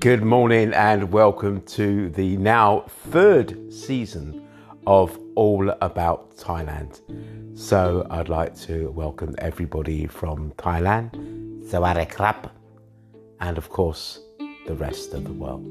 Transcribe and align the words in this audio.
Good 0.00 0.22
morning 0.22 0.72
and 0.72 1.12
welcome 1.12 1.60
to 1.76 2.08
the 2.08 2.38
now 2.38 2.86
third 2.88 3.70
season 3.70 4.48
of 4.86 5.18
All 5.34 5.68
About 5.82 6.34
Thailand. 6.38 7.02
So 7.54 8.06
I'd 8.08 8.30
like 8.30 8.56
to 8.60 8.90
welcome 8.92 9.34
everybody 9.36 10.06
from 10.06 10.52
Thailand, 10.52 11.10
Sawadee 11.68 12.10
Krap, 12.10 12.50
and 13.40 13.58
of 13.58 13.68
course 13.68 14.20
the 14.66 14.74
rest 14.74 15.12
of 15.12 15.24
the 15.24 15.34
world. 15.34 15.66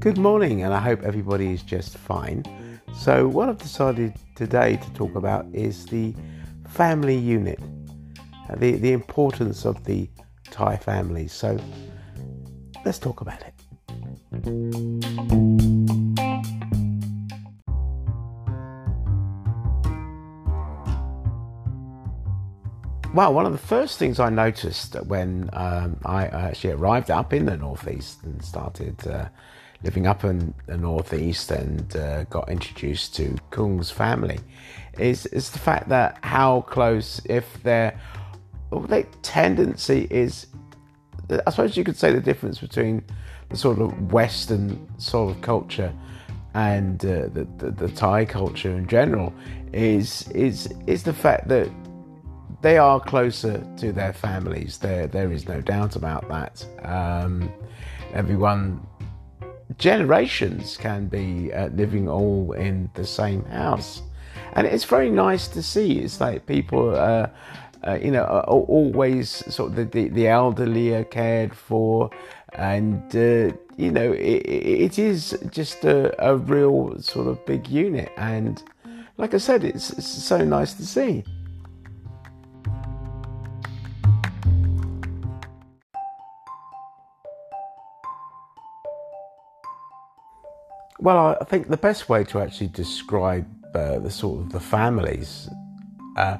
Good 0.00 0.18
morning, 0.18 0.64
and 0.64 0.74
I 0.74 0.80
hope 0.80 1.02
everybody 1.04 1.52
is 1.52 1.62
just 1.62 1.96
fine. 1.96 2.42
So, 3.08 3.26
what 3.26 3.48
I've 3.48 3.56
decided 3.56 4.12
today 4.34 4.76
to 4.76 4.92
talk 4.92 5.14
about 5.14 5.46
is 5.54 5.86
the 5.86 6.14
family 6.68 7.16
unit, 7.16 7.58
uh, 8.50 8.56
the, 8.56 8.72
the 8.72 8.92
importance 8.92 9.64
of 9.64 9.82
the 9.84 10.10
Thai 10.50 10.76
family. 10.76 11.26
So, 11.26 11.58
let's 12.84 12.98
talk 12.98 13.22
about 13.22 13.40
it. 13.40 13.54
Well, 23.14 23.32
one 23.32 23.46
of 23.46 23.52
the 23.52 23.58
first 23.58 23.98
things 23.98 24.20
I 24.20 24.28
noticed 24.28 24.96
when 25.06 25.48
um, 25.54 25.96
I 26.04 26.26
actually 26.26 26.74
arrived 26.74 27.10
up 27.10 27.32
in 27.32 27.46
the 27.46 27.56
Northeast 27.56 28.22
and 28.24 28.44
started 28.44 29.06
uh, 29.06 29.28
living 29.82 30.06
up 30.06 30.24
in 30.24 30.54
the 30.66 30.76
northeast 30.76 31.50
and 31.50 31.96
uh, 31.96 32.24
got 32.24 32.48
introduced 32.48 33.14
to 33.16 33.36
Kung's 33.50 33.90
family 33.90 34.38
is 34.98 35.26
is 35.26 35.50
the 35.50 35.58
fact 35.58 35.88
that 35.88 36.18
how 36.22 36.62
close 36.62 37.20
if 37.26 37.62
their 37.62 37.98
their 38.88 39.04
tendency 39.22 40.08
is 40.10 40.46
I 41.30 41.50
suppose 41.50 41.76
you 41.76 41.84
could 41.84 41.96
say 41.96 42.12
the 42.12 42.20
difference 42.20 42.58
between 42.58 43.04
the 43.50 43.56
sort 43.56 43.78
of 43.80 44.12
Western 44.12 44.88
sort 44.98 45.36
of 45.36 45.42
culture 45.42 45.92
and 46.54 47.04
uh, 47.04 47.28
the, 47.28 47.46
the, 47.58 47.70
the 47.70 47.88
Thai 47.88 48.24
culture 48.24 48.72
in 48.72 48.86
general 48.88 49.32
is 49.72 50.28
is 50.30 50.72
is 50.86 51.02
the 51.02 51.12
fact 51.12 51.48
that 51.48 51.70
they 52.60 52.78
are 52.78 52.98
closer 52.98 53.64
to 53.76 53.92
their 53.92 54.12
families. 54.12 54.78
There 54.78 55.06
there 55.06 55.30
is 55.30 55.46
no 55.46 55.60
doubt 55.60 55.96
about 55.96 56.28
that. 56.28 56.66
Um, 56.84 57.52
everyone 58.12 58.80
generations 59.76 60.76
can 60.76 61.06
be 61.06 61.52
uh, 61.52 61.68
living 61.68 62.08
all 62.08 62.52
in 62.52 62.90
the 62.94 63.04
same 63.04 63.44
house. 63.44 64.02
And 64.54 64.66
it's 64.66 64.84
very 64.84 65.10
nice 65.10 65.46
to 65.48 65.62
see. 65.62 65.98
It's 65.98 66.20
like 66.20 66.46
people, 66.46 66.94
uh, 66.96 67.28
uh, 67.86 67.98
you 68.00 68.10
know, 68.10 68.24
are 68.24 68.44
always 68.44 69.28
sort 69.52 69.70
of 69.70 69.76
the, 69.76 69.84
the, 69.84 70.08
the 70.08 70.28
elderly 70.28 70.94
are 70.94 71.04
cared 71.04 71.54
for. 71.54 72.10
And, 72.54 73.04
uh, 73.14 73.54
you 73.76 73.92
know, 73.92 74.12
it, 74.12 74.42
it 74.46 74.98
is 74.98 75.38
just 75.50 75.84
a, 75.84 76.14
a 76.24 76.36
real 76.36 76.98
sort 77.00 77.26
of 77.26 77.44
big 77.44 77.68
unit. 77.68 78.10
And 78.16 78.62
like 79.18 79.34
I 79.34 79.38
said, 79.38 79.64
it's, 79.64 79.90
it's 79.90 80.08
so 80.08 80.44
nice 80.44 80.74
to 80.74 80.86
see. 80.86 81.24
Well, 91.08 91.38
I 91.40 91.44
think 91.44 91.68
the 91.68 91.78
best 91.78 92.10
way 92.10 92.22
to 92.24 92.38
actually 92.38 92.66
describe 92.66 93.46
uh, 93.74 93.98
the 93.98 94.10
sort 94.10 94.40
of 94.40 94.52
the 94.52 94.60
families 94.60 95.48
uh, 96.18 96.36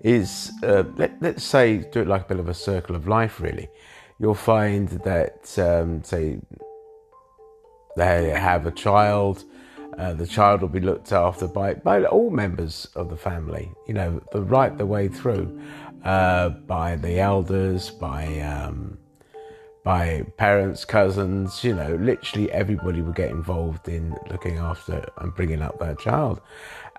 is 0.00 0.52
uh, 0.62 0.84
let, 0.96 1.20
us 1.24 1.42
say 1.42 1.78
do 1.78 2.02
it 2.02 2.06
like 2.06 2.26
a 2.26 2.28
bit 2.28 2.38
of 2.38 2.48
a 2.48 2.54
circle 2.54 2.94
of 2.94 3.08
life. 3.08 3.40
Really, 3.40 3.68
you'll 4.20 4.36
find 4.36 4.88
that 5.10 5.58
um, 5.58 6.04
say 6.04 6.38
they 7.96 8.30
have 8.30 8.64
a 8.64 8.70
child. 8.70 9.42
Uh, 9.98 10.12
the 10.12 10.28
child 10.28 10.60
will 10.60 10.68
be 10.68 10.78
looked 10.78 11.10
after 11.10 11.48
by, 11.48 11.74
by 11.74 12.04
all 12.04 12.30
members 12.30 12.86
of 12.94 13.10
the 13.10 13.16
family, 13.16 13.72
you 13.88 13.94
know, 13.94 14.22
the 14.30 14.40
right 14.40 14.78
the 14.78 14.86
way 14.86 15.08
through, 15.08 15.60
uh, 16.04 16.48
by 16.48 16.94
the 16.94 17.18
elders, 17.18 17.90
by 17.90 18.38
um, 18.38 18.96
by 19.84 20.24
parents, 20.36 20.84
cousins, 20.84 21.64
you 21.64 21.74
know, 21.74 21.96
literally 21.96 22.50
everybody 22.52 23.02
would 23.02 23.16
get 23.16 23.30
involved 23.30 23.88
in 23.88 24.16
looking 24.30 24.58
after 24.58 25.04
and 25.18 25.34
bringing 25.34 25.60
up 25.60 25.78
that 25.80 25.98
child. 25.98 26.40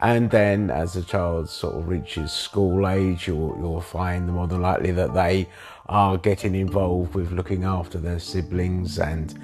And 0.01 0.29
then 0.29 0.69
as 0.69 0.93
the 0.93 1.01
child 1.01 1.49
sort 1.49 1.75
of 1.75 1.87
reaches 1.87 2.33
school 2.33 2.87
age, 2.89 3.27
you'll, 3.27 3.55
you'll 3.57 3.79
find 3.79 4.27
the 4.27 4.33
more 4.33 4.47
than 4.47 4.61
likely 4.61 4.91
that 4.91 5.13
they 5.13 5.47
are 5.87 6.17
getting 6.17 6.55
involved 6.55 7.15
with 7.15 7.31
looking 7.31 7.63
after 7.63 7.99
their 7.99 8.19
siblings 8.19 8.99
and 8.99 9.39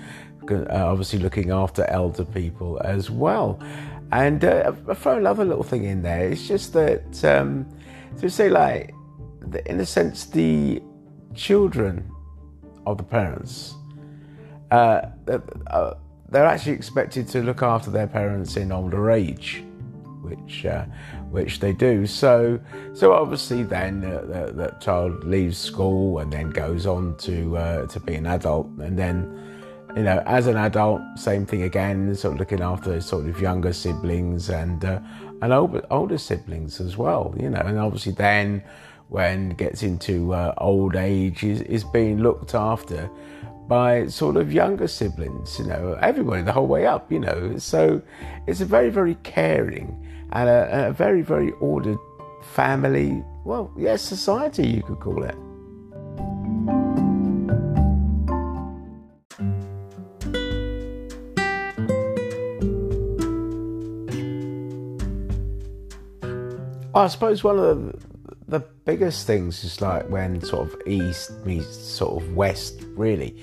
uh, 0.52 0.66
obviously 0.72 1.20
looking 1.20 1.52
after 1.52 1.86
elder 1.86 2.26
people 2.26 2.82
as 2.84 3.10
well. 3.10 3.58
And 4.12 4.44
uh, 4.44 4.74
I 4.90 4.94
throw 4.96 5.18
another 5.18 5.46
little 5.46 5.64
thing 5.64 5.86
in 5.86 6.02
there. 6.02 6.30
It's 6.30 6.46
just 6.46 6.74
that, 6.74 7.24
um, 7.24 7.70
to 8.18 8.30
say 8.30 8.50
like, 8.50 8.94
in 9.66 9.80
a 9.80 9.86
sense, 9.86 10.26
the 10.26 10.82
children 11.36 12.12
of 12.92 12.98
the 12.98 13.04
parents, 13.04 13.76
uh, 14.72 15.02
uh, 15.68 15.94
they're 16.30 16.46
actually 16.46 16.74
expected 16.74 17.28
to 17.30 17.42
look 17.42 17.64
after 17.64 17.90
their 17.90 18.08
parents 18.08 18.56
in 18.56 18.72
older 18.72 19.10
age, 19.12 19.64
which 20.22 20.66
uh, 20.66 20.86
which 21.32 21.60
they 21.60 21.74
do. 21.74 22.06
So 22.06 22.60
so 22.94 23.14
obviously 23.14 23.64
then 23.64 24.04
uh, 24.06 24.52
that 24.56 24.82
child 24.82 25.24
leaves 25.24 25.58
school 25.58 26.20
and 26.20 26.32
then 26.32 26.50
goes 26.52 26.86
on 26.86 27.18
to 27.18 27.58
uh, 27.58 27.88
to 27.88 28.00
be 28.00 28.16
an 28.16 28.28
adult, 28.28 28.68
and 28.80 28.98
then 28.98 29.16
you 29.96 30.04
know 30.04 30.22
as 30.26 30.48
an 30.48 30.58
adult, 30.58 31.02
same 31.18 31.46
thing 31.46 31.64
again, 31.64 32.14
sort 32.16 32.34
of 32.34 32.40
looking 32.40 32.62
after 32.62 33.02
sort 33.02 33.28
of 33.28 33.42
younger 33.42 33.74
siblings 33.74 34.50
and 34.50 34.86
uh, 34.86 35.00
and 35.42 35.54
older, 35.54 35.86
older 35.90 36.18
siblings 36.18 36.80
as 36.80 36.96
well. 36.96 37.34
You 37.40 37.50
know, 37.50 37.62
and 37.62 37.80
obviously 37.80 38.12
then 38.12 38.64
when 39.09 39.50
gets 39.50 39.84
into 39.84 40.34
uh, 40.34 40.53
old 40.59 40.96
age 40.96 41.44
is, 41.44 41.62
is 41.62 41.84
being 41.84 42.20
looked 42.22 42.53
after 42.56 43.09
by 43.68 44.08
sort 44.08 44.38
of 44.38 44.52
younger 44.52 44.88
siblings, 44.88 45.59
you 45.59 45.66
know, 45.66 45.97
everybody 46.02 46.42
the 46.42 46.52
whole 46.52 46.68
way 46.68 46.86
up, 46.86 47.12
you 47.12 47.20
know. 47.20 47.58
So 47.58 48.02
it's 48.47 48.62
a 48.62 48.66
very, 48.66 48.90
very 48.90 49.16
caring 49.24 50.08
and 50.31 50.50
a, 50.50 50.88
a 50.88 50.92
very, 50.94 51.22
very 51.22 51.52
ordered 51.59 51.97
family, 52.42 53.24
well, 53.46 53.72
yes, 53.78 54.02
society, 54.02 54.68
you 54.68 54.81
could 54.84 55.00
call 55.00 55.24
it. 55.24 55.36
I 66.96 67.08
suppose 67.08 67.44
one 67.44 67.59
of 67.59 67.64
the 67.64 68.09
the 68.50 68.60
biggest 68.60 69.28
things 69.28 69.64
is 69.64 69.80
like 69.80 70.10
when 70.10 70.42
sort 70.42 70.68
of 70.68 70.82
east 70.88 71.32
meets 71.46 71.78
sort 71.78 72.22
of 72.22 72.36
west 72.36 72.82
really 72.96 73.40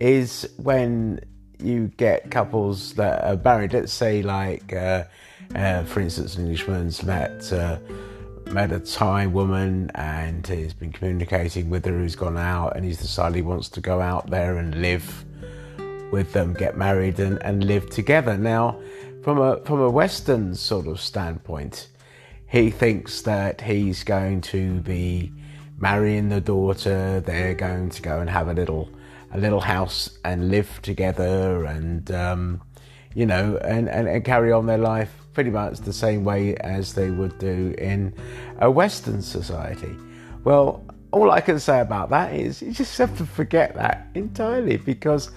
is 0.00 0.48
when 0.56 1.20
you 1.62 1.88
get 1.96 2.30
couples 2.30 2.94
that 2.94 3.24
are 3.24 3.36
married. 3.36 3.72
Let's 3.72 3.92
say 3.92 4.22
like 4.22 4.72
uh, 4.72 5.04
uh, 5.54 5.84
for 5.84 6.00
instance 6.00 6.36
an 6.36 6.44
englishman's 6.44 7.02
met 7.02 7.52
uh, 7.52 7.78
met 8.50 8.72
a 8.72 8.80
thai 8.80 9.26
woman 9.26 9.90
and 9.94 10.46
he's 10.46 10.74
been 10.74 10.92
communicating 10.92 11.70
with 11.70 11.84
her 11.84 11.92
who's 11.92 12.16
gone 12.16 12.36
out 12.36 12.76
and 12.76 12.84
he's 12.84 12.98
decided 12.98 13.36
he 13.36 13.42
wants 13.42 13.68
to 13.68 13.80
go 13.80 14.00
out 14.00 14.28
there 14.30 14.56
and 14.58 14.80
live 14.82 15.24
with 16.10 16.32
them 16.32 16.54
get 16.54 16.76
married 16.76 17.20
and, 17.20 17.40
and 17.42 17.64
live 17.64 17.88
together. 17.90 18.36
Now 18.36 18.80
from 19.22 19.38
a 19.38 19.58
from 19.64 19.80
a 19.80 19.90
western 19.90 20.54
sort 20.54 20.86
of 20.86 21.00
standpoint 21.00 21.88
he 22.48 22.70
thinks 22.70 23.22
that 23.22 23.60
he's 23.60 24.02
going 24.04 24.40
to 24.40 24.80
be 24.80 25.32
marrying 25.76 26.30
the 26.30 26.40
daughter. 26.40 27.20
They're 27.20 27.54
going 27.54 27.90
to 27.90 28.02
go 28.02 28.20
and 28.20 28.28
have 28.28 28.48
a 28.48 28.54
little 28.54 28.88
a 29.30 29.38
little 29.38 29.60
house 29.60 30.18
and 30.24 30.50
live 30.50 30.80
together, 30.80 31.64
and 31.66 32.10
um, 32.10 32.62
you 33.14 33.26
know, 33.26 33.58
and, 33.58 33.88
and, 33.88 34.08
and 34.08 34.24
carry 34.24 34.50
on 34.52 34.64
their 34.64 34.78
life 34.78 35.12
pretty 35.34 35.50
much 35.50 35.78
the 35.80 35.92
same 35.92 36.24
way 36.24 36.56
as 36.56 36.94
they 36.94 37.10
would 37.10 37.38
do 37.38 37.74
in 37.76 38.14
a 38.60 38.70
Western 38.70 39.20
society. 39.20 39.94
Well, 40.44 40.82
all 41.10 41.30
I 41.30 41.42
can 41.42 41.60
say 41.60 41.80
about 41.80 42.08
that 42.10 42.32
is 42.32 42.62
you 42.62 42.72
just 42.72 42.96
have 42.96 43.16
to 43.18 43.26
forget 43.26 43.74
that 43.74 44.08
entirely 44.14 44.78
because 44.78 45.30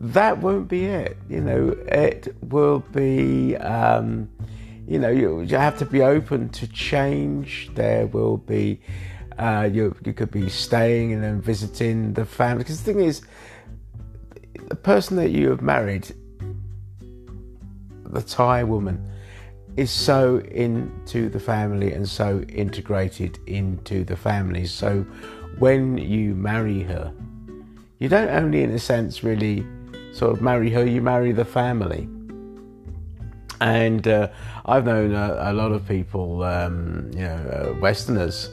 that 0.00 0.38
won't 0.38 0.66
be 0.68 0.86
it. 0.86 1.16
You 1.28 1.40
know, 1.40 1.68
it 1.86 2.34
will 2.42 2.80
be. 2.92 3.56
Um, 3.58 4.28
you 4.86 4.98
know, 4.98 5.10
you, 5.10 5.40
you 5.40 5.56
have 5.56 5.78
to 5.78 5.84
be 5.84 6.02
open 6.02 6.48
to 6.50 6.66
change. 6.68 7.70
There 7.74 8.06
will 8.06 8.36
be, 8.36 8.80
uh, 9.38 9.68
you, 9.72 9.94
you 10.04 10.12
could 10.12 10.30
be 10.30 10.48
staying 10.48 11.12
and 11.12 11.22
then 11.22 11.40
visiting 11.40 12.12
the 12.12 12.24
family. 12.24 12.58
Because 12.58 12.82
the 12.82 12.92
thing 12.92 13.02
is, 13.02 13.22
the 14.68 14.76
person 14.76 15.16
that 15.16 15.30
you 15.30 15.50
have 15.50 15.60
married, 15.60 16.14
the 18.04 18.22
Thai 18.22 18.62
woman, 18.62 19.10
is 19.76 19.90
so 19.90 20.38
into 20.38 21.28
the 21.28 21.40
family 21.40 21.92
and 21.92 22.08
so 22.08 22.40
integrated 22.48 23.38
into 23.46 24.04
the 24.04 24.16
family. 24.16 24.66
So 24.66 25.02
when 25.58 25.98
you 25.98 26.34
marry 26.34 26.82
her, 26.84 27.12
you 27.98 28.08
don't 28.08 28.28
only, 28.28 28.62
in 28.62 28.70
a 28.70 28.78
sense, 28.78 29.22
really 29.24 29.66
sort 30.12 30.32
of 30.32 30.40
marry 30.40 30.70
her, 30.70 30.86
you 30.86 31.02
marry 31.02 31.32
the 31.32 31.44
family. 31.44 32.08
And 33.60 34.06
uh, 34.06 34.28
I've 34.64 34.84
known 34.84 35.14
a, 35.14 35.50
a, 35.50 35.52
lot 35.52 35.72
of 35.72 35.86
people, 35.86 36.42
um, 36.42 37.10
you 37.12 37.20
know, 37.20 37.74
uh, 37.74 37.80
Westerners, 37.80 38.50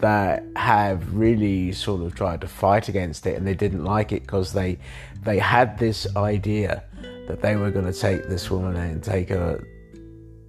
that 0.00 0.44
have 0.56 1.14
really 1.14 1.72
sort 1.72 2.02
of 2.02 2.14
tried 2.14 2.40
to 2.40 2.48
fight 2.48 2.88
against 2.88 3.26
it, 3.26 3.36
and 3.36 3.46
they 3.46 3.54
didn't 3.54 3.84
like 3.84 4.10
it 4.10 4.22
because 4.22 4.52
they 4.52 4.78
they 5.22 5.38
had 5.38 5.78
this 5.78 6.06
idea 6.16 6.82
that 7.28 7.40
they 7.40 7.54
were 7.54 7.70
going 7.70 7.84
to 7.84 7.92
take 7.92 8.28
this 8.28 8.50
woman 8.50 8.76
and 8.76 9.02
take 9.02 9.28
her, 9.28 9.64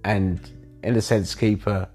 and 0.02 0.40
in 0.82 0.96
a 0.96 1.00
sense 1.00 1.34
keep 1.34 1.62
her 1.62 1.88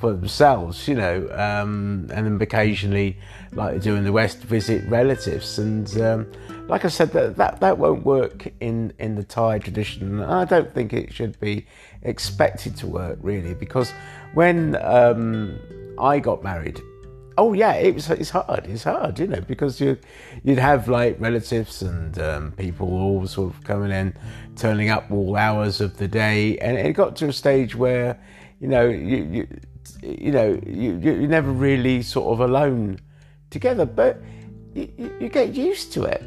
for 0.00 0.12
themselves, 0.12 0.88
you 0.88 0.94
know, 0.94 1.28
um, 1.32 2.08
and 2.14 2.24
then 2.26 2.38
occasionally, 2.40 3.18
like 3.52 3.74
they 3.74 3.80
do 3.80 3.96
in 3.96 4.04
the 4.04 4.12
West, 4.12 4.38
visit 4.38 4.82
relatives. 4.88 5.58
And 5.58 6.00
um, 6.00 6.26
like 6.68 6.86
I 6.86 6.88
said, 6.88 7.12
that, 7.12 7.36
that 7.36 7.60
that 7.60 7.76
won't 7.76 8.04
work 8.04 8.48
in 8.60 8.94
in 8.98 9.14
the 9.14 9.24
Thai 9.24 9.58
tradition. 9.58 10.22
I 10.22 10.46
don't 10.46 10.72
think 10.74 10.94
it 10.94 11.12
should 11.12 11.38
be 11.38 11.66
expected 12.02 12.76
to 12.78 12.86
work 12.86 13.18
really, 13.20 13.54
because 13.54 13.92
when 14.32 14.76
um, 14.80 15.58
I 15.98 16.18
got 16.18 16.42
married, 16.42 16.80
oh 17.36 17.52
yeah, 17.52 17.74
it 17.74 17.94
was 17.94 18.08
it's 18.08 18.30
hard. 18.30 18.66
It's 18.66 18.84
hard, 18.84 19.18
you 19.18 19.26
know, 19.26 19.42
because 19.42 19.80
you 19.82 19.98
you'd 20.44 20.58
have 20.58 20.88
like 20.88 21.20
relatives 21.20 21.82
and 21.82 22.18
um, 22.18 22.52
people 22.52 22.88
all 22.88 23.26
sort 23.26 23.52
of 23.54 23.62
coming 23.64 23.90
in, 23.90 24.14
turning 24.56 24.88
up 24.88 25.10
all 25.10 25.36
hours 25.36 25.82
of 25.82 25.98
the 25.98 26.08
day, 26.08 26.56
and 26.58 26.78
it 26.78 26.94
got 26.94 27.16
to 27.16 27.28
a 27.28 27.32
stage 27.32 27.76
where 27.76 28.18
you 28.60 28.68
know 28.68 28.88
you, 28.88 29.16
you 29.30 29.48
you 30.02 30.32
know, 30.32 30.60
you, 30.66 30.98
you're 30.98 31.28
never 31.28 31.50
really 31.50 32.02
sort 32.02 32.32
of 32.32 32.40
alone 32.40 33.00
together, 33.50 33.84
but 33.84 34.20
you, 34.74 34.88
you 35.20 35.28
get 35.28 35.54
used 35.54 35.92
to 35.94 36.04
it, 36.04 36.22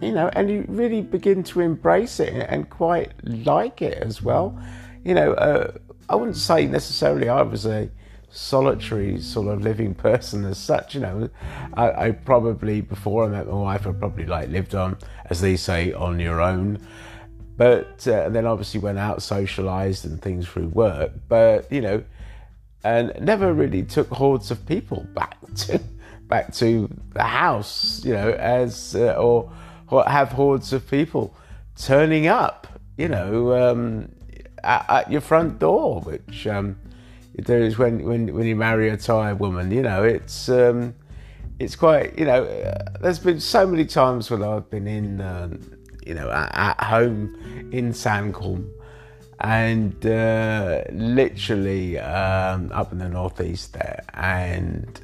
you 0.00 0.12
know, 0.12 0.30
and 0.34 0.50
you 0.50 0.64
really 0.68 1.02
begin 1.02 1.42
to 1.44 1.60
embrace 1.60 2.20
it 2.20 2.46
and 2.48 2.68
quite 2.70 3.12
like 3.24 3.82
it 3.82 3.98
as 3.98 4.22
well. 4.22 4.58
You 5.04 5.14
know, 5.14 5.32
uh, 5.34 5.72
I 6.08 6.14
wouldn't 6.14 6.36
say 6.36 6.66
necessarily 6.66 7.28
I 7.28 7.42
was 7.42 7.66
a 7.66 7.90
solitary 8.30 9.20
sort 9.20 9.48
of 9.48 9.62
living 9.62 9.94
person 9.94 10.44
as 10.44 10.58
such. 10.58 10.94
You 10.94 11.00
know, 11.00 11.30
I, 11.74 12.06
I, 12.06 12.10
probably 12.12 12.80
before 12.80 13.24
I 13.24 13.28
met 13.28 13.46
my 13.46 13.54
wife, 13.54 13.86
I 13.86 13.92
probably 13.92 14.26
like 14.26 14.48
lived 14.48 14.74
on, 14.74 14.98
as 15.26 15.40
they 15.40 15.56
say, 15.56 15.92
on 15.92 16.20
your 16.20 16.40
own. 16.40 16.86
But 17.56 18.06
uh, 18.06 18.28
then 18.28 18.46
obviously 18.46 18.80
went 18.80 18.98
out, 18.98 19.18
socialised 19.18 20.04
and 20.04 20.22
things 20.22 20.46
through 20.46 20.68
work. 20.68 21.12
But 21.28 21.70
you 21.72 21.80
know, 21.80 22.04
and 22.84 23.12
never 23.20 23.52
really 23.52 23.82
took 23.82 24.08
hordes 24.08 24.50
of 24.50 24.64
people 24.66 25.06
back 25.14 25.38
to 25.56 25.80
back 26.28 26.52
to 26.52 26.88
the 27.14 27.22
house, 27.22 28.04
you 28.04 28.12
know, 28.12 28.32
as 28.32 28.94
uh, 28.94 29.14
or, 29.14 29.50
or 29.88 30.04
have 30.04 30.28
hordes 30.28 30.72
of 30.72 30.88
people 30.88 31.34
turning 31.74 32.26
up, 32.26 32.66
you 32.98 33.08
know, 33.08 33.70
um, 33.70 34.10
at, 34.62 34.84
at, 34.90 35.10
your 35.10 35.22
front 35.22 35.58
door, 35.58 36.02
which 36.02 36.46
um, 36.46 36.78
there 37.34 37.60
is 37.60 37.78
when, 37.78 38.04
when 38.04 38.34
when 38.34 38.46
you 38.46 38.54
marry 38.56 38.90
a 38.90 38.96
Thai 38.96 39.32
woman, 39.32 39.70
you 39.70 39.82
know, 39.82 40.02
it's 40.04 40.48
um, 40.48 40.94
it's 41.58 41.74
quite, 41.74 42.16
you 42.18 42.24
know, 42.24 42.44
uh, 42.44 42.98
there's 43.00 43.18
been 43.18 43.40
so 43.40 43.66
many 43.66 43.84
times 43.84 44.30
when 44.30 44.42
I've 44.42 44.70
been 44.70 44.86
in, 44.86 45.20
um, 45.20 45.78
you 46.06 46.14
know, 46.14 46.30
at, 46.30 46.54
at 46.54 46.84
home 46.84 47.34
in 47.72 47.92
Sangkhom 47.92 48.70
and 49.40 50.04
uh, 50.04 50.82
literally 50.90 51.98
um, 51.98 52.70
up 52.72 52.92
in 52.92 52.98
the 52.98 53.08
northeast 53.08 53.72
there. 53.74 54.04
And 54.14 55.00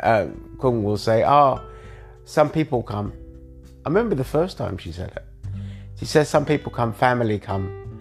uh, 0.00 0.26
Kung 0.60 0.84
will 0.84 0.96
say, 0.96 1.24
"Oh, 1.24 1.60
some 2.24 2.50
people 2.50 2.82
come." 2.82 3.12
I 3.84 3.88
remember 3.88 4.14
the 4.14 4.24
first 4.24 4.56
time 4.56 4.78
she 4.78 4.92
said 4.92 5.12
it. 5.16 5.24
She 5.96 6.04
says, 6.04 6.28
"Some 6.28 6.44
people 6.44 6.70
come, 6.70 6.92
family 6.92 7.38
come, 7.38 8.00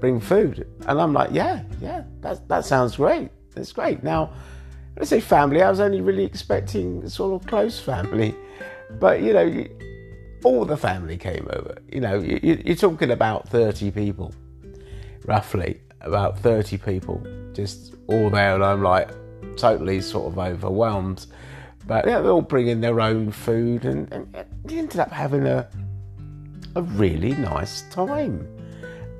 bring 0.00 0.20
food," 0.20 0.66
and 0.86 1.00
I'm 1.00 1.12
like, 1.12 1.30
"Yeah, 1.32 1.62
yeah, 1.80 2.04
that 2.20 2.48
that 2.48 2.64
sounds 2.64 2.96
great. 2.96 3.30
That's 3.54 3.72
great." 3.72 4.02
Now, 4.02 4.32
when 4.94 5.02
I 5.02 5.04
say 5.04 5.20
family, 5.20 5.62
I 5.62 5.70
was 5.70 5.80
only 5.80 6.00
really 6.00 6.24
expecting 6.24 7.08
sort 7.08 7.40
of 7.40 7.46
close 7.46 7.78
family, 7.78 8.34
but 8.98 9.22
you 9.22 9.32
know 9.32 9.64
all 10.44 10.64
the 10.64 10.76
family 10.76 11.16
came 11.16 11.48
over. 11.52 11.76
You 11.90 12.00
know, 12.00 12.18
you, 12.18 12.62
are 12.72 12.74
talking 12.74 13.10
about 13.10 13.48
30 13.48 13.90
people, 13.90 14.34
roughly, 15.24 15.80
about 16.00 16.38
30 16.38 16.78
people, 16.78 17.22
just 17.52 17.94
all 18.06 18.30
there, 18.30 18.54
and 18.54 18.64
I'm 18.64 18.82
like 18.82 19.10
totally 19.56 20.00
sort 20.00 20.32
of 20.32 20.38
overwhelmed. 20.38 21.26
But 21.86 22.06
yeah, 22.06 22.20
they're 22.20 22.30
all 22.30 22.42
bringing 22.42 22.80
their 22.80 23.00
own 23.00 23.32
food, 23.32 23.84
and, 23.84 24.12
and 24.12 24.46
we 24.64 24.78
ended 24.78 25.00
up 25.00 25.10
having 25.10 25.46
a 25.46 25.68
a 26.76 26.82
really 26.82 27.32
nice 27.32 27.82
time. 27.90 28.46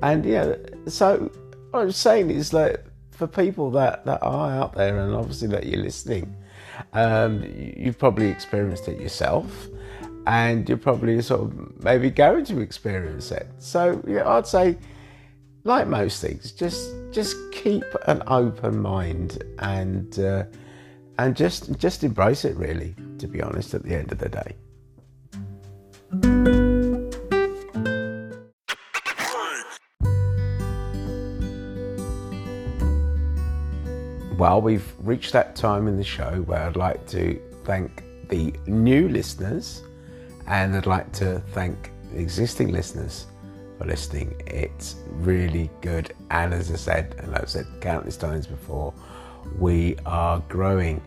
And 0.01 0.25
yeah, 0.25 0.55
so 0.87 1.31
what 1.71 1.81
I'm 1.81 1.91
saying 1.91 2.31
is 2.31 2.51
that 2.51 2.85
for 3.11 3.27
people 3.27 3.71
that, 3.71 4.05
that 4.05 4.21
are 4.21 4.51
out 4.51 4.73
there, 4.73 4.99
and 4.99 5.13
obviously 5.13 5.47
that 5.49 5.65
you're 5.65 5.81
listening, 5.81 6.35
um, 6.93 7.43
you've 7.77 7.99
probably 7.99 8.27
experienced 8.27 8.87
it 8.87 8.99
yourself 8.99 9.67
and 10.27 10.67
you're 10.67 10.77
probably 10.77 11.21
sort 11.21 11.41
of 11.41 11.83
maybe 11.83 12.09
going 12.09 12.45
to 12.45 12.59
experience 12.59 13.31
it. 13.31 13.47
So 13.59 14.01
yeah, 14.07 14.27
I'd 14.27 14.47
say, 14.47 14.77
like 15.63 15.87
most 15.87 16.21
things, 16.21 16.51
just 16.51 16.91
just 17.11 17.35
keep 17.51 17.85
an 18.07 18.23
open 18.27 18.79
mind 18.79 19.43
and 19.59 20.17
uh, 20.19 20.45
and 21.17 21.35
just 21.35 21.77
just 21.79 22.03
embrace 22.03 22.45
it. 22.45 22.55
Really, 22.55 22.95
to 23.19 23.27
be 23.27 23.41
honest, 23.41 23.73
at 23.73 23.83
the 23.83 23.95
end 23.95 24.11
of 24.11 24.19
the 24.19 24.29
day. 24.29 24.55
Well, 34.37 34.59
we've 34.59 34.91
reached 34.97 35.33
that 35.33 35.55
time 35.55 35.87
in 35.87 35.97
the 35.97 36.03
show 36.03 36.41
where 36.47 36.65
I'd 36.65 36.75
like 36.75 37.05
to 37.09 37.39
thank 37.63 38.03
the 38.27 38.51
new 38.65 39.07
listeners 39.07 39.83
and 40.51 40.75
I'd 40.75 40.85
like 40.85 41.11
to 41.13 41.39
thank 41.53 41.91
existing 42.13 42.73
listeners 42.73 43.25
for 43.77 43.85
listening. 43.85 44.35
It's 44.45 44.95
really 45.11 45.71
good. 45.79 46.13
And 46.29 46.53
as 46.53 46.69
I 46.71 46.75
said, 46.75 47.15
and 47.19 47.33
I've 47.33 47.49
said 47.49 47.65
countless 47.79 48.17
times 48.17 48.47
before, 48.47 48.93
we 49.57 49.95
are 50.05 50.39
growing. 50.49 51.01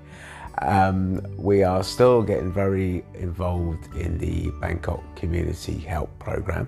Um, 0.63 1.21
we 1.37 1.63
are 1.63 1.85
still 1.85 2.23
getting 2.23 2.53
very 2.53 3.05
involved 3.13 3.95
in 3.95 4.17
the 4.17 4.51
Bangkok 4.63 5.03
Community 5.15 5.79
Help 5.79 6.19
Program, 6.19 6.67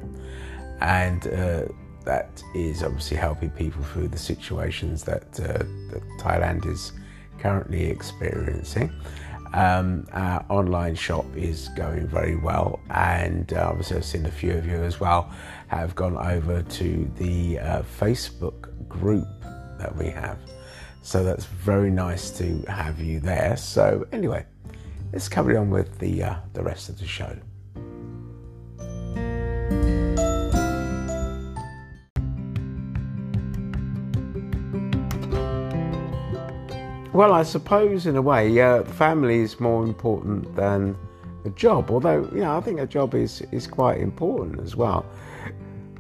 and 0.81 1.27
uh, 1.29 1.63
that 2.05 2.43
is 2.55 2.83
obviously 2.83 3.17
helping 3.17 3.51
people 3.51 3.83
through 3.85 4.09
the 4.09 4.19
situations 4.19 5.03
that, 5.05 5.41
uh, 5.41 5.65
that 5.93 6.03
Thailand 6.19 6.67
is 6.71 6.93
currently 7.39 7.87
experiencing. 7.87 8.93
Um, 9.53 10.07
our 10.13 10.45
online 10.49 10.95
shop 10.95 11.25
is 11.35 11.69
going 11.77 12.07
very 12.07 12.37
well, 12.37 12.81
and 12.91 13.53
uh, 13.53 13.69
obviously, 13.71 13.97
I've 13.97 14.05
seen 14.05 14.27
a 14.27 14.31
few 14.31 14.53
of 14.53 14.67
you 14.67 14.77
as 14.83 15.01
well 15.01 15.31
have 15.69 15.95
gone 15.95 16.17
over 16.17 16.63
to 16.63 17.11
the 17.17 17.59
uh, 17.59 17.83
Facebook 17.83 18.89
group 18.89 19.27
that 19.79 19.95
we 19.97 20.07
have. 20.07 20.39
So 21.03 21.23
that's 21.23 21.45
very 21.45 21.91
nice 21.91 22.31
to 22.39 22.63
have 22.69 23.01
you 23.01 23.21
there. 23.21 23.57
So 23.57 24.07
anyway, 24.13 24.45
let's 25.13 25.29
carry 25.29 25.57
on 25.57 25.71
with 25.71 25.99
the 25.99 26.23
uh, 26.23 26.37
the 26.53 26.63
rest 26.63 26.89
of 26.89 26.99
the 26.99 27.07
show. 27.07 27.37
Well, 37.17 37.33
I 37.33 37.45
suppose 37.45 38.05
in 38.05 38.17
a 38.17 38.21
way, 38.21 38.61
uh, 38.61 38.85
family 38.85 39.39
is 39.39 39.59
more 39.59 39.83
important 39.85 40.55
than 40.55 40.95
a 41.47 41.49
job. 41.49 41.91
Although, 41.91 42.29
you 42.31 42.41
know, 42.41 42.55
I 42.55 42.61
think 42.61 42.79
a 42.79 42.87
job 42.87 43.15
is 43.15 43.41
is 43.53 43.67
quite 43.67 44.01
important 44.01 44.61
as 44.61 44.77
well. 44.77 45.07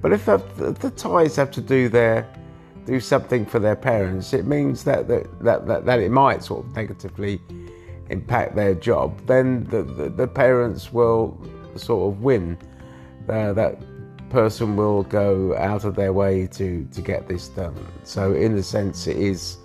But 0.02 0.12
if, 0.12 0.26
the, 0.26 0.37
the 0.78 0.90
Thais 0.90 1.35
have 1.37 1.50
to 1.52 1.62
do 1.62 1.88
their 1.88 2.28
do 2.85 3.00
something 3.00 3.46
for 3.46 3.58
their 3.58 3.76
parents, 3.76 4.35
it 4.35 4.44
means 4.44 4.85
that 4.85 5.08
that, 5.08 5.42
that, 5.42 5.66
that, 5.66 5.87
that 5.87 6.00
it 6.00 6.11
might 6.11 6.44
sort 6.44 6.66
of 6.66 6.76
negatively 6.76 7.40
impact 8.11 8.54
their 8.54 8.75
job. 8.75 9.18
Then 9.26 9.64
the, 9.70 9.85
the, 9.85 10.11
the 10.11 10.28
parents 10.28 10.92
will 10.92 11.40
sort 11.76 12.12
of 12.12 12.20
win. 12.20 12.58
Uh, 13.26 13.54
that 13.54 13.80
person 14.28 14.76
will 14.76 15.04
go 15.04 15.56
out 15.56 15.87
of 15.87 15.96
their 15.96 16.12
way 16.12 16.46
to, 16.49 16.87
to 16.92 17.00
get 17.00 17.26
this 17.26 17.49
done. 17.49 17.75
So, 18.04 18.35
in 18.35 18.52
a 18.58 18.62
sense, 18.62 19.06
it 19.06 19.16
is 19.16 19.56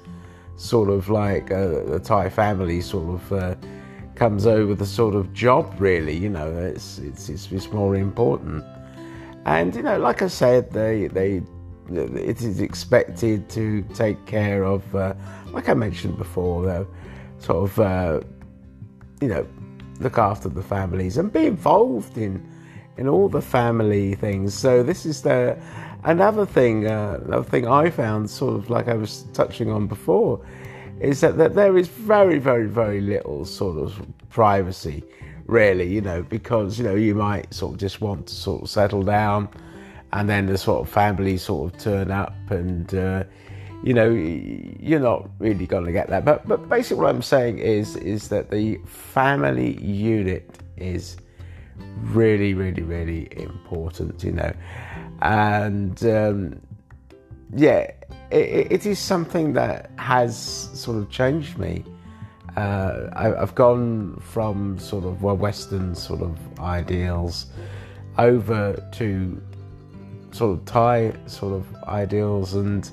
sort 0.56 0.90
of 0.90 1.10
like 1.10 1.50
a, 1.52 2.00
Thai 2.00 2.30
family 2.30 2.82
sort 2.82 3.10
of 3.16 3.34
uh, 3.34 3.56
comes 4.16 4.46
over 4.46 4.76
the 4.76 4.86
sort 4.86 5.16
of 5.16 5.34
job 5.34 5.74
really 5.80 6.16
you 6.16 6.30
know 6.30 6.48
it's, 6.58 7.00
it's 7.00 7.30
it's 7.30 7.52
it's 7.52 7.72
more 7.72 7.96
important. 7.96 8.64
And 9.46 9.76
you 9.76 9.82
know 9.82 9.98
like 9.98 10.22
I 10.22 10.28
said 10.28 10.72
they 10.72 11.08
they 11.08 11.42
it 11.90 12.42
is 12.42 12.62
expected 12.62 13.50
to 13.50 13.84
take 13.94 14.26
care 14.26 14.64
of, 14.64 14.96
uh, 14.96 15.14
like 15.52 15.70
I 15.70 15.74
mentioned 15.74 16.18
before, 16.18 16.70
uh, 16.70 16.86
sort 17.40 17.70
of, 17.70 17.80
uh, 17.80 18.22
you 19.20 19.28
know, 19.28 19.48
look 20.00 20.18
after 20.18 20.50
the 20.50 20.64
families 20.64 21.18
and 21.18 21.32
be 21.32 21.46
involved 21.46 22.18
in 22.18 22.46
in 22.98 23.08
all 23.08 23.30
the 23.30 23.42
family 23.42 24.16
things. 24.16 24.54
So 24.54 24.84
this 24.84 25.06
is 25.06 25.22
the 25.22 25.58
another 26.04 26.46
thing. 26.46 26.88
Uh, 26.88 27.20
another 27.26 27.50
thing 27.50 27.68
I 27.68 27.90
found, 27.90 28.30
sort 28.30 28.56
of 28.56 28.70
like 28.70 28.88
I 28.88 28.94
was 28.94 29.24
touching 29.34 29.72
on 29.72 29.88
before, 29.88 30.44
is 31.00 31.22
that, 31.22 31.38
that 31.38 31.56
there 31.56 31.78
is 31.78 31.88
very, 31.88 32.40
very, 32.40 32.68
very 32.68 33.02
little 33.02 33.46
sort 33.46 33.78
of 33.78 34.02
privacy, 34.30 35.04
really. 35.46 35.92
You 35.92 36.02
know, 36.02 36.24
because 36.24 36.78
you 36.78 36.86
know 36.86 36.96
you 36.96 37.16
might 37.16 37.54
sort 37.54 37.74
of 37.74 37.80
just 37.80 38.02
want 38.02 38.28
to 38.28 38.36
sort 38.36 38.64
of 38.64 38.70
settle 38.70 39.04
down, 39.04 39.50
and 40.14 40.30
then 40.30 40.46
the 40.46 40.58
sort 40.58 40.82
of 40.82 40.90
family 40.90 41.38
sort 41.38 41.74
of 41.74 41.80
turn 41.80 42.12
up 42.12 42.36
and. 42.50 42.94
Uh, 42.94 43.24
you 43.84 43.96
know, 43.96 44.12
you're 44.12 45.00
not 45.00 45.28
really 45.40 45.66
going 45.66 45.86
to 45.86 45.92
get 45.92 46.08
that. 46.10 46.24
But 46.24 46.48
but 46.48 46.70
basically, 46.70 47.02
what 47.02 47.16
I'm 47.16 47.24
saying 47.24 47.58
is 47.58 47.96
is 47.96 48.30
that 48.30 48.52
the 48.52 48.78
family 48.86 49.82
unit 49.84 50.60
is 50.78 51.18
really, 52.04 52.54
really, 52.54 52.84
really 52.84 53.28
important. 53.38 54.24
You 54.24 54.34
know, 54.34 54.54
and 55.22 56.04
um, 56.06 56.62
yeah, 57.56 57.92
it, 58.32 58.72
it 58.72 58.86
is 58.86 59.00
something 59.00 59.54
that 59.54 59.92
has 59.98 60.38
sort 60.38 60.98
of 60.98 61.10
changed 61.10 61.58
me. 61.58 61.84
Uh, 62.58 63.10
I, 63.14 63.24
have 63.40 63.56
gone 63.56 64.20
from 64.20 64.78
sort 64.78 65.06
of 65.06 65.24
Western 65.24 65.96
sort 65.96 66.22
of 66.22 66.38
ideals 66.60 67.46
over 68.18 68.76
to 68.92 69.42
sort 70.32 70.60
of 70.60 70.66
Thai 70.66 71.14
sort 71.28 71.54
of 71.54 71.74
ideals 71.86 72.54
and 72.56 72.90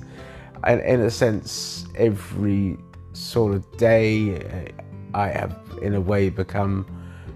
and 0.63 0.81
in 0.81 1.01
a 1.01 1.09
sense, 1.09 1.85
every 1.95 2.77
sort 3.13 3.55
of 3.55 3.77
day, 3.77 4.71
I 5.13 5.29
have, 5.29 5.57
in 5.81 5.95
a 5.95 6.01
way, 6.01 6.29
become 6.29 6.85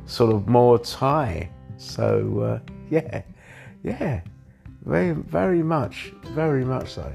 sort 0.06 0.34
of 0.34 0.48
more 0.48 0.80
Thai. 0.80 1.50
So, 1.78 2.40
uh, 2.40 2.72
yeah, 2.90 3.24
yeah, 3.84 4.22
very, 4.84 5.12
very 5.12 5.64
much, 5.64 6.14
very 6.34 6.66
much 6.66 6.90
so. 6.90 7.12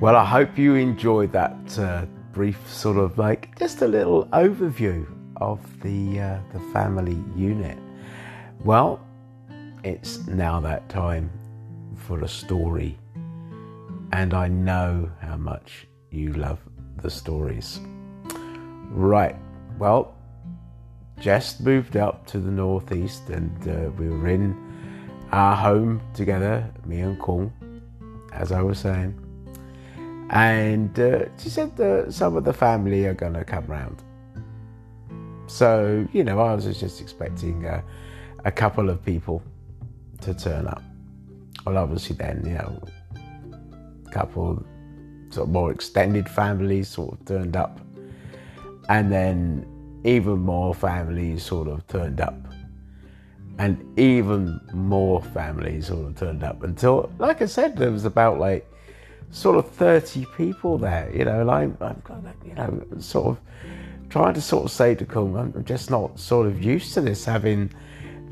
Well, 0.00 0.16
I 0.16 0.24
hope 0.24 0.58
you 0.58 0.74
enjoyed 0.74 1.30
that 1.30 1.78
uh, 1.78 2.06
brief 2.32 2.58
sort 2.68 2.96
of 2.96 3.18
like 3.18 3.56
just 3.56 3.82
a 3.82 3.86
little 3.86 4.26
overview 4.32 5.06
of 5.36 5.60
the 5.80 6.18
uh, 6.18 6.38
the 6.52 6.58
family 6.72 7.22
unit. 7.36 7.78
Well, 8.64 9.00
it's 9.84 10.26
now 10.26 10.58
that 10.58 10.88
time 10.88 11.30
for 12.02 12.20
a 12.20 12.28
story, 12.28 12.98
and 14.12 14.34
I 14.34 14.48
know 14.48 15.10
how 15.20 15.36
much 15.36 15.86
you 16.10 16.32
love 16.32 16.58
the 16.96 17.10
stories. 17.10 17.80
Right. 18.90 19.36
Well, 19.78 20.14
just 21.20 21.60
moved 21.60 21.96
up 21.96 22.26
to 22.28 22.38
the 22.38 22.50
northeast, 22.50 23.30
and 23.30 23.56
uh, 23.68 23.90
we 23.92 24.08
were 24.08 24.28
in 24.28 24.56
our 25.32 25.56
home 25.56 26.00
together, 26.14 26.68
me 26.84 27.00
and 27.00 27.20
Kung, 27.20 27.52
as 28.32 28.52
I 28.52 28.60
was 28.62 28.78
saying 28.78 29.18
and 30.32 30.98
uh, 30.98 31.26
she 31.38 31.50
said 31.50 31.76
that 31.76 32.12
some 32.12 32.36
of 32.36 32.44
the 32.44 32.54
family 32.54 33.04
are 33.04 33.12
going 33.12 33.34
to 33.34 33.44
come 33.44 33.66
round. 33.66 34.02
So, 35.46 36.08
you 36.12 36.24
know, 36.24 36.40
I 36.40 36.54
was 36.54 36.64
just 36.80 37.02
expecting 37.02 37.66
a 38.44 38.50
couple 38.50 38.88
of 38.88 39.04
people 39.04 39.42
to 40.22 40.32
turn 40.32 40.66
up. 40.66 40.82
Well, 41.64 41.78
obviously, 41.78 42.16
then, 42.16 42.42
you 42.44 42.54
know, 42.54 42.82
a 44.06 44.10
couple 44.10 44.64
sort 45.30 45.48
of 45.48 45.52
more 45.52 45.70
extended 45.70 46.28
families 46.28 46.88
sort 46.88 47.12
of 47.12 47.24
turned 47.24 47.56
up. 47.56 47.80
And 48.88 49.10
then 49.10 49.66
even 50.04 50.40
more 50.40 50.74
families 50.74 51.44
sort 51.44 51.68
of 51.68 51.86
turned 51.86 52.20
up. 52.20 52.34
And 53.58 53.98
even 53.98 54.60
more 54.72 55.22
families 55.22 55.86
sort 55.86 56.06
of 56.06 56.16
turned 56.16 56.42
up 56.42 56.62
until, 56.62 57.12
like 57.18 57.42
I 57.42 57.46
said, 57.46 57.76
there 57.76 57.90
was 57.90 58.04
about 58.04 58.38
like 58.38 58.68
sort 59.30 59.56
of 59.56 59.70
30 59.70 60.26
people 60.36 60.78
there, 60.78 61.10
you 61.14 61.24
know, 61.24 61.40
and 61.40 61.50
I'm, 61.50 61.76
I'm 61.80 62.32
you 62.44 62.54
know, 62.54 62.82
sort 62.98 63.28
of 63.28 63.40
trying 64.10 64.34
to 64.34 64.40
sort 64.40 64.64
of 64.64 64.70
say 64.70 64.94
to 64.94 65.06
Kung, 65.06 65.36
I'm 65.36 65.64
just 65.64 65.90
not 65.90 66.18
sort 66.18 66.46
of 66.46 66.62
used 66.62 66.92
to 66.94 67.00
this, 67.00 67.24
having 67.24 67.70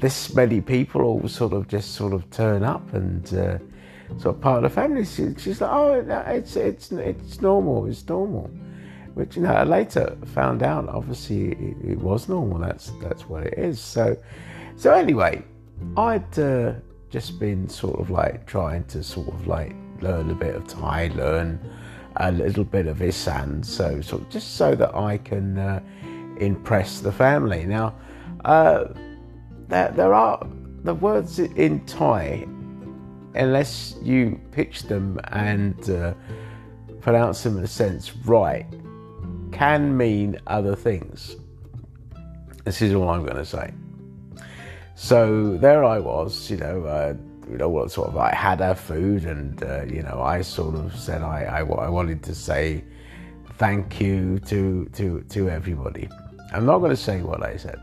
this 0.01 0.35
many 0.35 0.61
people 0.61 1.03
all 1.03 1.29
sort 1.29 1.53
of 1.53 1.69
just 1.69 1.95
sort 1.95 2.13
of 2.13 2.29
turn 2.31 2.65
up 2.65 2.93
and 2.95 3.27
uh, 3.35 3.59
sort 4.19 4.37
of 4.37 4.41
part 4.41 4.65
of 4.65 4.71
the 4.71 4.75
family. 4.75 5.05
She, 5.05 5.35
she's 5.39 5.61
like, 5.61 5.71
oh, 5.71 6.05
it's, 6.27 6.57
it's, 6.57 6.91
it's 6.93 7.41
normal, 7.41 7.87
it's 7.87 8.07
normal. 8.09 8.51
Which, 9.15 9.37
you 9.37 9.43
know, 9.43 9.53
I 9.53 9.65
later 9.65 10.17
found 10.35 10.63
out, 10.63 10.89
obviously, 10.89 11.53
it, 11.53 11.77
it 11.85 11.99
was 11.99 12.29
normal. 12.29 12.59
That's, 12.59 12.93
that's 13.03 13.29
what 13.29 13.45
it 13.45 13.55
is. 13.59 13.81
So, 13.81 14.17
so 14.77 14.95
anyway, 14.95 15.43
I'd 15.97 16.39
uh, 16.39 16.75
just 17.11 17.39
been 17.39 17.69
sort 17.69 18.01
of 18.01 18.11
like 18.11 18.47
trying 18.47 18.85
to 18.85 19.03
sort 19.03 19.29
of 19.29 19.47
like 19.47 19.75
learn 20.01 20.31
a 20.31 20.35
bit 20.35 20.55
of 20.55 20.67
Thai, 20.67 21.11
learn 21.15 21.61
a 22.17 22.33
little 22.33 22.65
bit 22.65 22.87
of 22.87 23.03
Isan, 23.03 23.63
so, 23.63 24.01
just 24.31 24.57
so 24.57 24.75
that 24.75 24.95
I 24.95 25.19
can 25.19 25.59
uh, 25.59 25.81
impress 26.39 27.01
the 27.01 27.13
family. 27.13 27.67
Now, 27.67 27.95
uh, 28.45 28.85
there, 29.71 29.91
there 29.93 30.15
are 30.15 30.47
the 30.85 30.95
words 30.95 31.39
in 31.39 31.85
Thai, 31.87 32.47
unless 33.35 33.97
you 34.03 34.41
pitch 34.53 34.83
them 34.85 35.21
and 35.29 35.89
uh, 35.91 36.15
pronounce 37.01 37.43
them 37.43 37.59
in 37.59 37.65
a 37.65 37.69
sense 37.69 38.17
right, 38.25 38.67
can 39.53 39.97
mean 39.97 40.39
other 40.47 40.77
things. 40.77 41.37
This 42.65 42.83
is 42.83 42.95
all 42.95 43.09
I'm 43.09 43.25
going 43.25 43.37
to 43.37 43.45
say. 43.45 43.73
So 44.95 45.57
there 45.57 45.83
I 45.85 45.99
was, 45.99 46.51
you 46.51 46.59
know, 46.59 46.85
uh, 46.85 47.15
you 47.51 47.57
know 47.57 47.69
what 47.69 47.91
sort 47.91 48.09
of 48.09 48.17
I 48.17 48.35
had 48.35 48.61
our 48.61 48.75
food, 48.75 49.25
and 49.25 49.61
uh, 49.63 49.85
you 49.85 50.03
know 50.03 50.21
I 50.23 50.43
sort 50.43 50.77
of 50.77 50.95
said 50.95 51.23
I, 51.23 51.45
I, 51.45 51.61
I 51.61 51.89
wanted 51.89 52.23
to 52.25 52.35
say 52.35 52.85
thank 53.59 54.01
you 54.01 54.39
to 54.41 54.89
to 54.93 55.23
to 55.31 55.51
everybody. 55.51 56.09
I'm 56.53 56.65
not 56.65 56.79
going 56.79 56.91
to 56.91 56.97
say 56.97 57.23
what 57.23 57.43
I 57.43 57.57
said, 57.57 57.81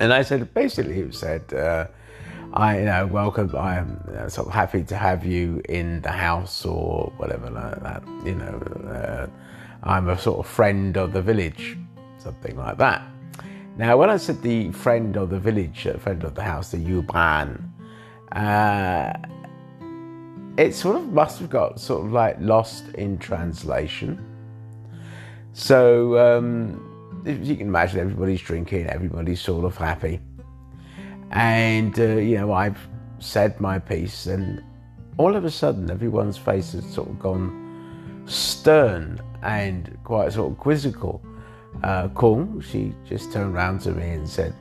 and 0.00 0.12
I 0.12 0.22
said 0.22 0.52
basically 0.54 0.94
he 0.94 1.12
said. 1.12 1.52
Uh, 1.52 1.86
I, 2.52 2.78
you 2.78 2.84
know, 2.86 3.06
welcome. 3.06 3.54
I 3.54 3.76
am 3.76 4.02
uh, 4.16 4.30
sort 4.30 4.46
of 4.46 4.54
happy 4.54 4.82
to 4.84 4.96
have 4.96 5.26
you 5.26 5.60
in 5.68 6.00
the 6.00 6.10
house 6.10 6.64
or 6.64 7.12
whatever 7.18 7.50
like 7.50 7.82
that. 7.82 8.02
You 8.24 8.34
know, 8.34 8.58
uh, 8.88 9.26
I'm 9.82 10.08
a 10.08 10.18
sort 10.18 10.38
of 10.38 10.46
friend 10.46 10.96
of 10.96 11.12
the 11.12 11.20
village, 11.20 11.76
something 12.16 12.56
like 12.56 12.78
that. 12.78 13.02
Now, 13.76 13.98
when 13.98 14.08
I 14.08 14.16
said 14.16 14.40
the 14.40 14.72
friend 14.72 15.16
of 15.18 15.28
the 15.28 15.38
village, 15.38 15.86
uh, 15.86 15.98
friend 15.98 16.24
of 16.24 16.34
the 16.34 16.42
house, 16.42 16.70
the 16.70 16.78
Yuban, 16.78 17.62
uh, 18.32 19.12
it 20.56 20.74
sort 20.74 20.96
of 20.96 21.12
must 21.12 21.38
have 21.40 21.50
got 21.50 21.78
sort 21.78 22.06
of 22.06 22.12
like 22.12 22.38
lost 22.40 22.88
in 22.94 23.18
translation. 23.18 24.24
So 25.52 26.18
um, 26.18 26.85
you 27.26 27.56
can 27.56 27.66
imagine 27.66 28.00
everybody's 28.00 28.40
drinking, 28.40 28.86
everybody's 28.86 29.40
sort 29.40 29.64
of 29.64 29.76
happy. 29.76 30.20
And, 31.30 31.98
uh, 31.98 32.16
you 32.16 32.36
know, 32.36 32.52
I've 32.52 32.78
said 33.18 33.60
my 33.60 33.78
piece, 33.78 34.26
and 34.26 34.62
all 35.18 35.34
of 35.34 35.44
a 35.44 35.50
sudden, 35.50 35.90
everyone's 35.90 36.38
face 36.38 36.72
has 36.72 36.84
sort 36.84 37.08
of 37.08 37.18
gone 37.18 38.22
stern 38.26 39.20
and 39.42 39.98
quite 40.04 40.32
sort 40.32 40.52
of 40.52 40.58
quizzical. 40.58 41.22
Uh, 41.82 42.08
Kung, 42.08 42.60
she 42.60 42.94
just 43.04 43.32
turned 43.32 43.54
around 43.54 43.80
to 43.80 43.92
me 43.92 44.08
and 44.10 44.28
said, 44.28 44.54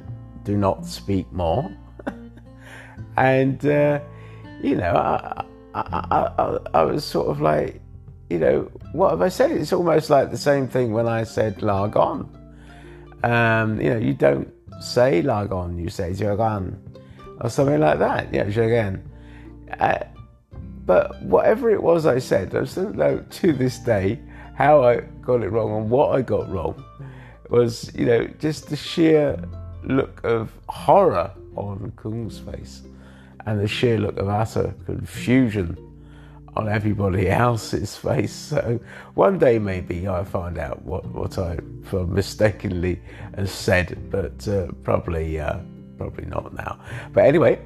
Do 0.44 0.58
not 0.58 0.86
speak 0.86 1.32
more 1.32 1.72
and 3.18 3.66
uh, 3.66 4.00
you 4.62 4.76
know, 4.76 4.96
I, 4.96 5.46
I, 5.74 6.28
I, 6.40 6.58
I, 6.74 6.84
was 6.84 7.04
sort 7.06 7.28
of 7.28 7.42
like, 7.42 7.82
you 8.30 8.40
know, 8.40 8.72
what 8.94 9.12
have 9.12 9.22
I 9.22 9.30
said? 9.30 9.52
It's 9.52 9.74
almost 9.74 10.10
like 10.10 10.32
the 10.32 10.38
same 10.38 10.68
thing 10.68 10.92
when 10.92 11.08
I 11.08 11.24
said 11.24 11.62
Lagon. 11.62 12.30
Um, 13.26 13.82
you 13.82 13.90
know, 13.90 13.98
you 13.98 14.14
don't 14.14 14.54
say 14.80 15.24
Lagon, 15.24 15.80
you 15.82 15.90
say 15.90 16.12
Jogan, 16.12 16.78
or 17.42 17.50
something 17.50 17.80
like 17.80 17.98
that. 17.98 18.32
Yeah, 18.32 18.46
Jogan. 18.46 19.02
Uh, 19.80 19.98
but 20.86 21.20
whatever 21.24 21.72
it 21.72 21.82
was 21.82 22.06
I 22.06 22.20
said, 22.20 22.56
I 22.56 22.66
still 22.66 22.94
know 22.94 23.18
to 23.18 23.52
this 23.52 23.80
day 23.80 24.20
how 24.54 24.84
I 24.84 25.02
got 25.22 25.42
it 25.42 25.50
wrong 25.50 25.76
and 25.76 25.90
what 25.90 26.16
I 26.16 26.22
got 26.22 26.48
wrong 26.52 26.84
was, 27.50 27.92
you 27.96 28.06
know, 28.06 28.28
just 28.40 28.70
the 28.70 28.76
sheer 28.76 29.44
look 29.84 30.24
of 30.24 30.52
horror 30.70 31.32
on 31.56 31.94
Kung's 31.96 32.38
face 32.38 32.84
and 33.48 33.60
the 33.60 33.68
sheer 33.68 33.98
look 33.98 34.18
of 34.18 34.30
utter 34.30 34.76
confusion 34.86 35.76
on 36.56 36.70
everybody 36.70 37.30
else's 37.30 37.96
face. 37.96 38.32
So 38.32 38.80
one 39.14 39.38
day 39.38 39.60
maybe 39.60 40.08
I 40.08 40.24
find 40.24 40.58
out 40.58 40.82
what, 40.84 41.06
what 41.08 41.38
I 41.38 41.58
mistakenly 42.08 43.02
said, 43.46 44.10
but 44.10 44.48
uh, 44.48 44.68
probably 44.84 45.40
uh, 45.40 45.60
probably 45.98 46.26
not 46.26 46.54
now. 46.54 46.80
But 47.14 47.26
anyway, 47.26 47.62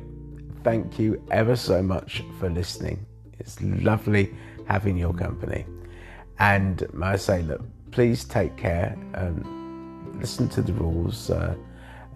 thank 0.63 0.99
you 0.99 1.21
ever 1.31 1.55
so 1.55 1.81
much 1.81 2.23
for 2.39 2.49
listening. 2.49 3.05
It's 3.39 3.61
lovely 3.61 4.33
having 4.67 4.97
your 4.97 5.13
company. 5.13 5.65
And 6.39 6.85
I 7.01 7.15
say, 7.17 7.41
look, 7.41 7.61
please 7.91 8.23
take 8.23 8.55
care 8.55 8.97
and 9.13 9.45
listen 10.19 10.47
to 10.49 10.61
the 10.61 10.73
rules, 10.73 11.29
uh, 11.29 11.55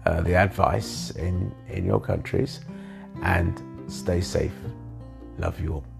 uh, 0.06 0.20
the 0.22 0.34
advice 0.34 1.10
in, 1.12 1.54
in 1.68 1.84
your 1.84 2.00
countries, 2.00 2.60
and 3.22 3.60
stay 3.86 4.20
safe. 4.20 4.52
Love 5.38 5.60
you 5.60 5.74
all. 5.74 5.93